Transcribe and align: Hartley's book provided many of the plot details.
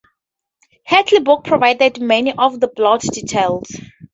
Hartley's 0.87 1.19
book 1.21 1.43
provided 1.43 2.01
many 2.01 2.33
of 2.33 2.59
the 2.59 2.67
plot 2.67 3.01
details. 3.01 3.69